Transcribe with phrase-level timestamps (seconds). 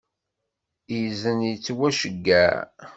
[0.99, 2.53] Izen yettwaceyyeɛ.